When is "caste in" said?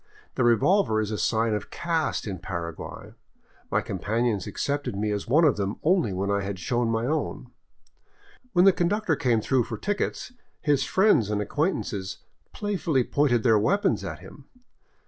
1.69-2.39